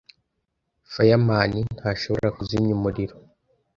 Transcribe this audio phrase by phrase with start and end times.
[0.93, 3.15] Fireman ntashobora kuzimya umuriro.